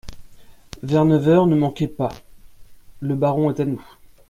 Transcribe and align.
Vers 0.81 1.05
neuf 1.05 1.27
heures, 1.27 1.45
ne 1.45 1.55
manquez 1.55 1.87
pas… 1.87 2.11
Le 3.01 3.13
baron 3.15 3.51
est 3.53 3.59
à 3.59 3.65
nous. 3.65 3.85